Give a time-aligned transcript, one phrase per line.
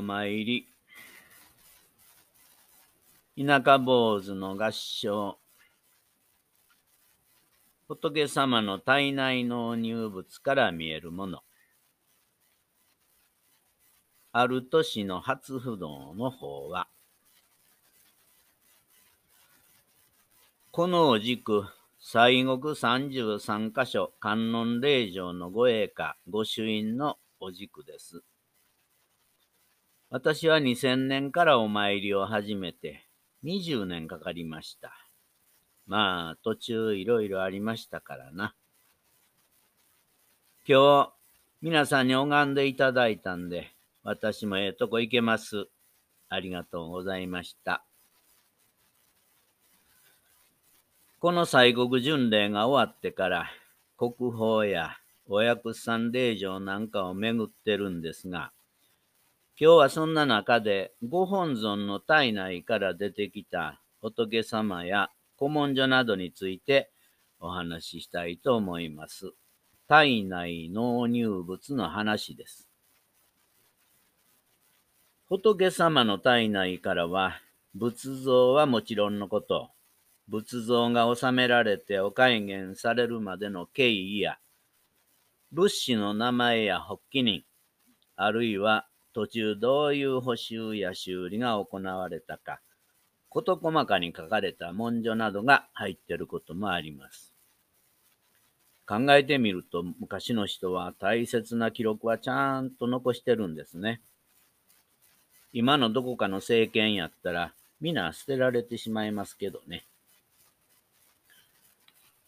[0.00, 0.66] よう参り。
[3.38, 5.38] 田舎坊主の合唱。
[7.86, 11.40] 仏様の体内の入物から見えるもの。
[14.32, 16.88] ある年の初不動の方は、
[20.70, 21.64] このお軸、
[21.98, 28.22] 西国三十三箇所観音霊場のご栄華、ご朱印のお軸です。
[30.12, 33.06] 私は2000年からお参りを始めて
[33.44, 34.92] 20年かかりました。
[35.86, 38.56] まあ、途中いろいろありましたからな。
[40.66, 41.12] 今日、
[41.62, 43.70] 皆さんに拝んでいただいたんで、
[44.02, 45.68] 私もええとこ行けます。
[46.28, 47.84] ありがとうございました。
[51.20, 53.46] この西国巡礼が終わってから、
[53.96, 54.96] 国宝や
[55.28, 58.50] お薬さん霊場なんかを巡ってるんですが、
[59.62, 66.90] 今日はそんな中でご本尊の体内から出てきた仏様や古文書などについて
[67.40, 69.32] お話ししたいと思います。
[69.86, 72.70] 体内納入物の話です。
[75.28, 77.38] 仏様の体内からは
[77.74, 79.72] 仏像はもちろんのこと、
[80.26, 84.38] 仏像が収められてお戒厳されるまでの経緯や、
[85.52, 87.42] 仏師の名前や発起人、
[88.16, 92.60] あるいは途中どういう補修や修理が行われたか、
[93.28, 97.32] 事細かに書かれた文書などが入っていることもあります。
[98.86, 104.00] 考えてみると、昔の人は大切な記録はちゃんと残してるんですね。
[105.52, 109.84] 今のどこかの政権やったら、皆捨てられてしまいますけどね。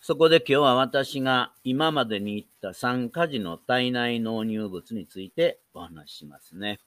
[0.00, 6.78] そこで今日は私が今までに言った三火事の体内納入物についてお話しますね。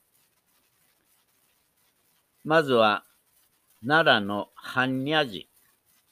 [2.43, 3.05] まずは、
[3.85, 5.45] 奈良の般若寺、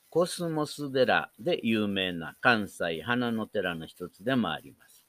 [0.10, 5.06] コスモス寺で有名な関西花の寺の一つでもあります。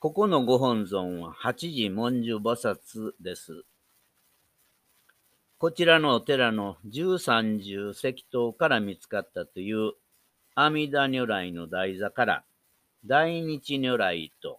[0.00, 3.64] ここのご本尊は八時文殊菩薩です。
[5.58, 9.92] こちらのお寺の十三十石塔から見つかったという
[10.54, 12.44] 阿弥陀如来の台座から、
[13.04, 14.58] 大日如来と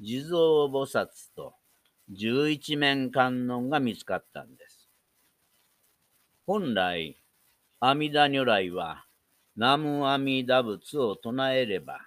[0.00, 1.54] 地蔵菩薩と
[2.10, 4.88] 十一面観音が見つかったんです。
[6.46, 7.16] 本来、
[7.80, 9.04] 阿弥陀如来は、
[9.56, 12.00] 南無阿弥陀仏を唱えれば、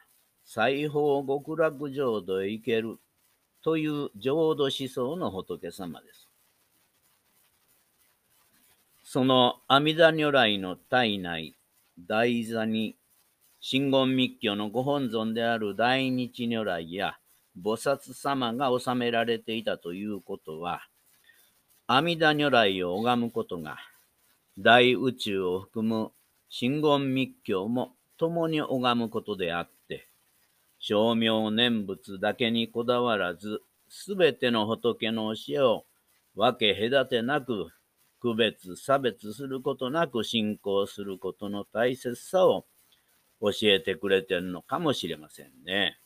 [0.45, 2.97] 西方極楽浄土へ行ける
[3.63, 6.27] という浄土思想の仏様です。
[9.03, 11.55] その阿弥陀如来の体内、
[11.99, 12.95] 台座に
[13.59, 17.17] 真言密教のご本尊である大日如来や
[17.63, 20.87] 菩薩様が収められていたということは、
[21.87, 23.77] 阿弥陀如来を拝むことが、
[24.57, 26.11] 大宇宙を含む
[26.49, 30.07] 真言密教も共に拝むことであって、
[30.79, 35.85] 称名念仏だけにこだわらず、すべての仏の教えを
[36.35, 37.67] 分け隔てなく、
[38.19, 42.65] 区別差別することなく信仰することの大切さを
[43.41, 45.97] 教えてくれてるのかもしれませんね。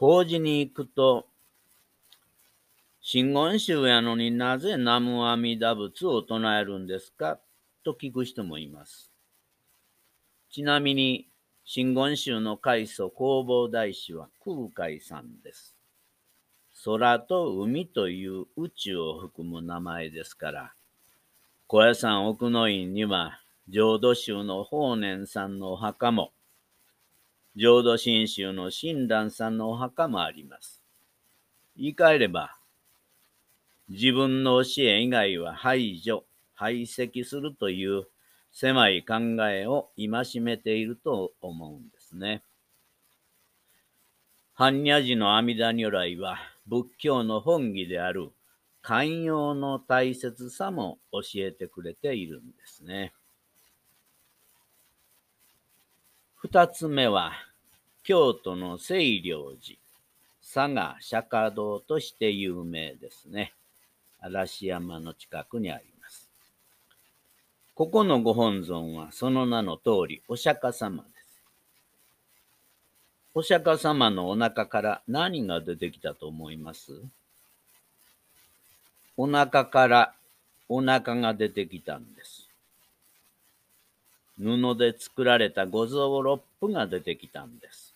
[0.00, 1.26] 法事に行くと、
[3.02, 7.38] 真言宗やのになぜ南無阿弥陀仏を唱えるんですか？
[7.84, 9.12] と聞く人もいます。
[10.50, 11.28] ちなみに、
[11.66, 15.76] 真言宗の開祖弘法大師は空海さんです。
[16.82, 20.72] 空と海という宇宙を含む名前ですから、
[21.66, 26.32] 小屋さん奥の院には浄土宗の法然さんのお墓も、
[27.56, 30.82] 浄土真宗の親鸞さんのお墓もあります。
[31.76, 32.56] 言い換えれば、
[33.88, 36.24] 自分の教え以外は排除、
[36.54, 38.06] 排斥するという
[38.52, 39.16] 狭い考
[39.48, 42.42] えを戒めていると思うんですね。
[44.60, 46.36] 般若寺の阿弥陀如来は
[46.66, 48.30] 仏教の本義である
[48.82, 53.14] 寛容の大切さも教えてくれているんですね。
[56.42, 57.32] 二つ目は、
[58.02, 59.76] 京都の清涼寺、
[60.42, 63.52] 佐賀釈迦堂として有名ですね。
[64.20, 66.30] 嵐山の近くにあります。
[67.74, 71.42] ここのご本尊はその名の通りお釈迦様です。
[73.34, 77.02] お釈迦様のお腹から何が出てきたと思います？
[79.18, 80.14] お腹から
[80.70, 82.39] お腹が出てきたんです。
[84.40, 87.94] 布で作られた五臓六腑が出てきたんです。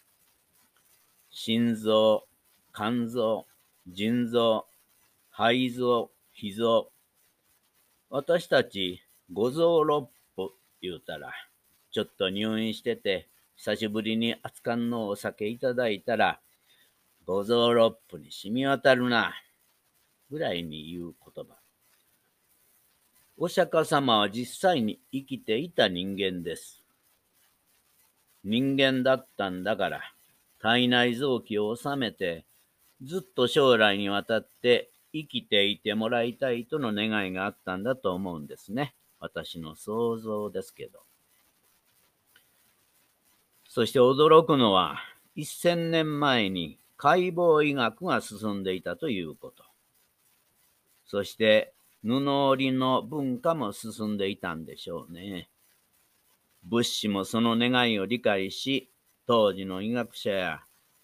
[1.30, 2.26] 心臓、
[2.74, 3.46] 肝臓、
[3.88, 4.66] 腎臓、
[5.30, 6.90] 肺臓、脾臓。
[8.10, 9.02] 私たち、
[9.32, 10.50] 五臓六腑
[10.82, 11.32] 言うたら、
[11.90, 13.26] ちょっと入院してて、
[13.56, 16.40] 久しぶりに熱燗のお酒いただいたら、
[17.24, 19.32] 五臓六腑に染み渡るな、
[20.30, 21.63] ぐらいに言う言葉。
[23.36, 26.84] お釈迦様は実際に生きていた人間です。
[28.44, 30.00] 人間だったんだから、
[30.60, 32.44] 体内臓器を収めて、
[33.02, 38.94] ずっと将来にわたって生きていてもらいたいとの願いがあったんだと思うんですね。
[39.18, 41.00] 私の想像ですけど。
[43.68, 44.98] そして驚くのは、
[45.36, 49.64] 1000年前に解剖医学が進んでいたということ。
[51.06, 55.48] そして、布織の文化も進んでいたんでしょうね。
[56.64, 58.90] 物資もその願いを理解し、
[59.26, 60.60] 当時の医学者や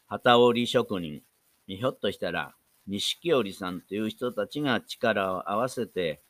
[0.06, 1.23] 旗織職人、
[1.67, 2.55] ひょっとしたら
[2.87, 6.20] 錦織さんという人たちが力を合わせて、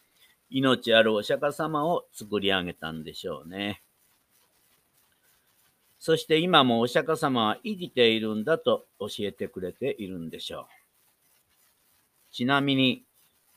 [0.51, 3.83] 命あるお釈迦様を作り上げたんでしょうね。
[5.99, 10.67] そして今もお釈迦様は生きているんだと教えてくれているんでしょう。
[12.33, 13.05] ちなみに、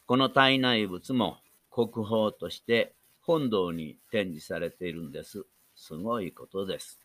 [0.06, 1.38] この体内物も
[1.72, 5.46] 国宝として本堂に展示されているんです。
[5.76, 7.00] すごいことです。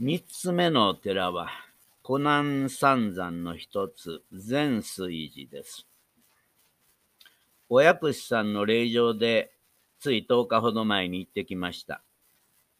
[0.00, 1.48] 三つ目のお寺は、
[2.02, 5.86] 湖南三山の一つ、善水寺です。
[7.68, 9.52] お薬師さんの霊場で
[10.00, 12.02] つい10日ほど前に行ってきました。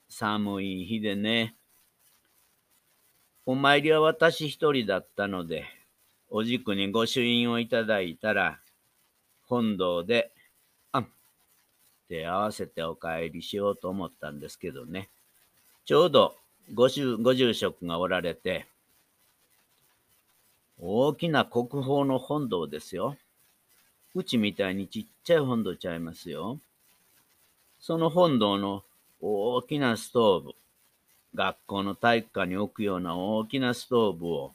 [0.08, 1.54] 寒い日でね。
[3.46, 5.64] お参りは私一人だったので、
[6.30, 8.58] お軸に御朱印をいただいたら、
[9.46, 10.32] 本堂で、
[10.92, 11.08] あん、
[12.08, 15.08] 手合わせてお帰りしようと思ったんですけどね。
[15.84, 16.34] ちょうど
[16.72, 18.66] ご住ご住職がおられて、
[20.80, 23.16] 大きな国宝の本堂ですよ。
[24.14, 26.58] うちみたいにちっちゃい本堂ちゃいますよ。
[27.80, 28.82] その本堂の
[29.20, 30.54] 大きなストーブ、
[31.34, 34.52] 学校の体育館に置くような大きなストーブを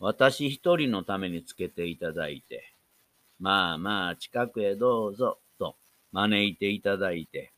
[0.00, 2.74] 私一人のためにつけていただいて、
[3.38, 5.76] まあまあ近くへどうぞと
[6.12, 7.52] 招いていただいて、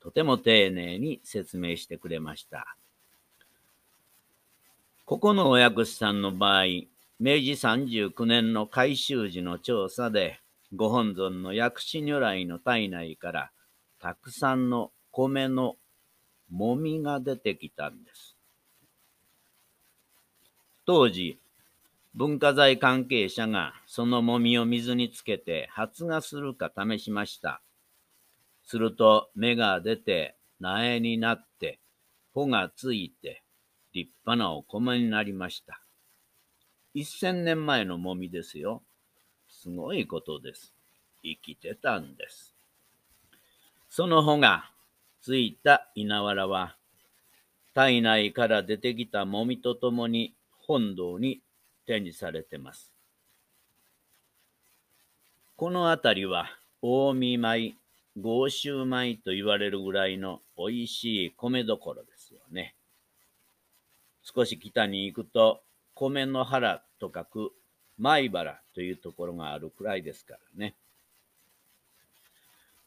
[0.00, 2.76] とても丁寧に説明してくれました。
[5.04, 6.64] ここのお薬師さんの場合、
[7.20, 10.40] 明治39年の改修時の調査で、
[10.74, 13.50] ご本尊の薬師如来の体内から
[14.00, 15.76] たくさんの米の
[16.50, 18.36] もみが出てきたんです。
[20.84, 21.38] 当時、
[22.14, 27.62] 文化財関係者がそのもみを水につけて発芽するか試しました。
[28.64, 31.80] すると芽が出て苗になって
[32.34, 33.42] 穂がついて
[33.94, 35.80] 立派なお米になりました。
[36.94, 38.82] 一千年前のもみですよ。
[39.48, 40.74] すごいことです。
[41.22, 42.54] 生きてたんです。
[43.88, 44.70] その穂が
[45.22, 46.76] ついた稲わらは、
[47.74, 50.34] 体内から出てきたもみとともに
[50.66, 51.40] 本堂に
[51.86, 52.92] 展示されてます。
[55.56, 56.46] この辺りは
[56.80, 57.74] 近江米、
[58.20, 62.74] 豪州米と言われるぐらいの美味しい米どころですよね。
[64.22, 65.62] 少し北に行くと、
[65.94, 67.52] 米の原と書く
[67.98, 70.74] 米原というところがあるくらいですからね。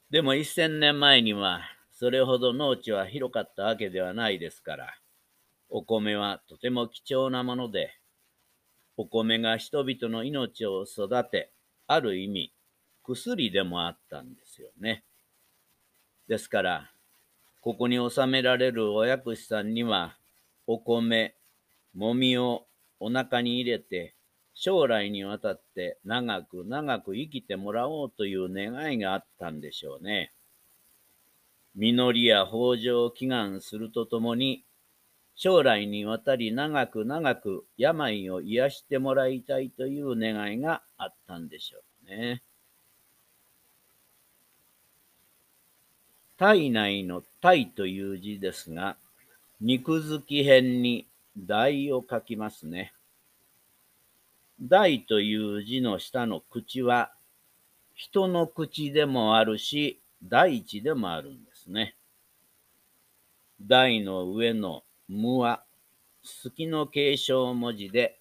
[0.09, 1.61] でも一千年前には
[1.91, 4.93] それほど農地は広かったわけではないですから、
[5.69, 7.97] お米はとても貴重なもので、
[8.97, 11.51] お米が人々の命を育て、
[11.87, 12.53] ある意味、
[13.03, 15.03] 薬でもあったんですよね。
[16.27, 16.91] ですから、
[17.61, 20.17] ここに収められるお薬師さんには、
[20.67, 21.35] お米、
[21.93, 22.65] もみを
[22.99, 24.15] お腹に入れて、
[24.53, 30.31] 将来にわたって長く長く生きてもらおうという願いがあったんでしょうね。
[31.75, 34.63] 実りや豊穣を祈願するとともに、
[35.35, 42.41] 将来にわたり長く長く病を癒してもらいたいという願いがあったんでしょうね。
[46.37, 48.97] 体内の体という字ですが、
[49.59, 52.93] 肉付き辺に大を書きますね。
[54.61, 57.11] 大という字の下の口は、
[57.93, 61.95] 人の口でもあるし、大地でもあるんですね。
[63.61, 65.63] 大の上の無は、
[66.23, 68.19] 月の継承文字で、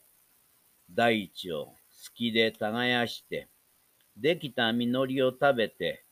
[0.91, 3.49] 大地を月で耕して、
[4.17, 6.05] できた実りを食べて、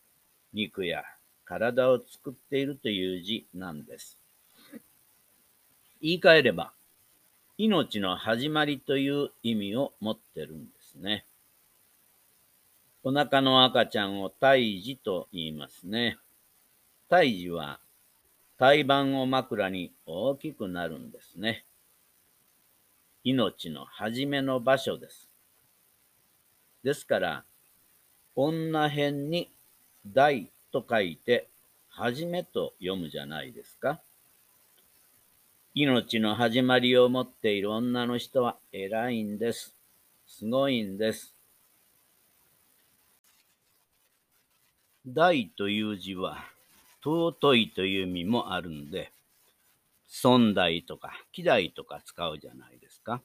[0.54, 1.02] 肉や
[1.44, 4.18] 体を作っているという字なんです。
[6.00, 6.72] 言い換えれば、
[7.58, 11.26] 命の始まりという意味を持ってるんですね。
[13.04, 16.16] お腹の赤ちゃんを胎児と言いますね。
[17.10, 17.78] 胎児は
[18.62, 21.64] 胎盤を枕に大きくなるんですね。
[23.24, 25.28] 命の始めの場所です。
[26.84, 27.44] ですから、
[28.36, 29.50] 女編に
[30.06, 31.48] 大と書いて、
[31.88, 34.00] はじめと読むじゃないですか。
[35.74, 39.74] 命の始まりを持っている女の人は偉いんです。
[40.28, 41.34] すごいんです。
[45.04, 46.51] 大という字は、
[47.04, 49.12] 尊いという意味もあるんで、
[50.06, 53.22] 尊大とか希代とか使うじゃないですか。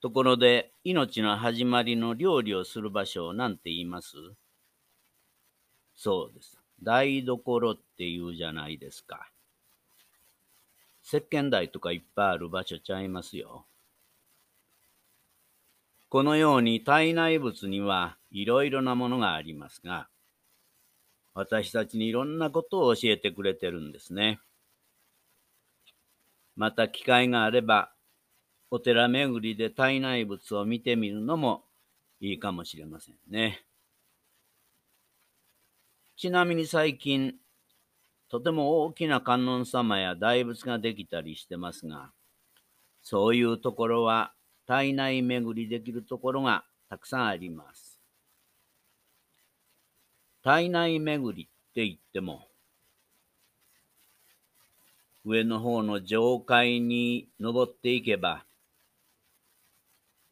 [0.00, 4.16] ところで、命の始まりの料理をする場所を何て言います？
[5.96, 6.56] そうです。
[6.80, 9.28] 台所って言うじゃないですか。
[11.04, 13.64] 石鹸台とかいっぱいある場所ちゃいますよ。
[16.08, 20.08] このように体内物にはいろいろなものがありますが、
[21.38, 24.40] 私たちにいろんなことを教えてくれてるんですね。
[26.56, 27.92] また機会があれば、
[28.72, 31.62] お寺巡りで体内物を見てみるのも
[32.18, 33.64] いいかもしれませんね。
[36.16, 37.36] ちなみに最近、
[38.28, 42.10] とても大きな観音様や大仏ができたりしてますが、
[43.00, 44.34] そういうところは
[44.66, 47.87] 体内巡りできるところがたくさんあります。
[50.42, 52.48] 体内巡りって言っても、
[55.24, 58.44] 上の方の上階に登っていけば、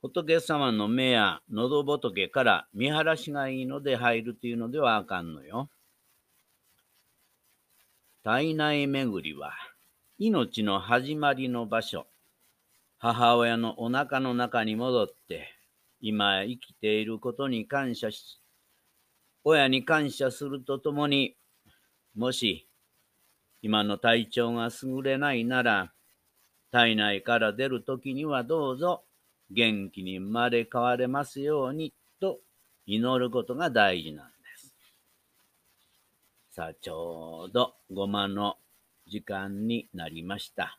[0.00, 5.68] 仏様の目や喉仏から見晴らしがいいので入るというのではあかんのよ。
[8.22, 9.52] 体内巡りは
[10.18, 12.06] 命の始まりの場所、
[12.98, 15.52] 母親のお腹の中に戻って、
[16.00, 18.40] 今生きていることに感謝し、
[19.48, 21.36] 親に感謝するとともに、
[22.16, 22.66] もし
[23.62, 25.92] 今の体調が優れないなら、
[26.72, 29.04] 体内から出るときにはどうぞ
[29.52, 32.40] 元気に生まれ変われますようにと
[32.86, 34.74] 祈ることが大事なんです
[36.50, 38.56] さあ、ちょうどごまの
[39.06, 40.76] 時間になりました。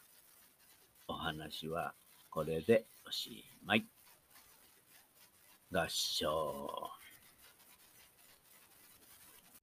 [1.07, 1.93] お話は
[2.29, 3.85] これでおしまい。
[5.71, 6.96] 合唱。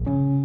[0.02, 0.43] Thank you.